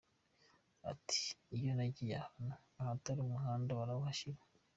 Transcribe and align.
Ati 0.91 1.21
“Iyo 1.55 1.71
nagiye 1.77 2.13
ahantu, 2.19 2.55
ahatari 2.81 3.19
umuhanda 3.21 3.77
barawuhashyira. 3.79 4.39